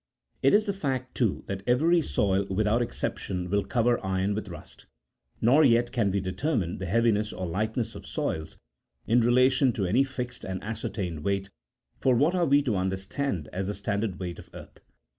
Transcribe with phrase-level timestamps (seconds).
[0.41, 4.87] It is the fact, too, that every35 soil, without exception, will cover iron with rust.
[5.41, 8.57] Nor yet can we determine 36 the heaviness or lightness of soils
[9.05, 11.51] in relation to any fixed and as certained weight:
[11.99, 14.79] for what are we to understand as the standard weight of earth